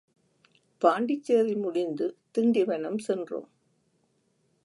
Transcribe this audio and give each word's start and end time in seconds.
பாண்டிச்சேரி 0.81 1.55
முடிந்து 1.55 2.17
திண்டிவனம் 2.37 2.97
சென்றோம். 2.97 3.49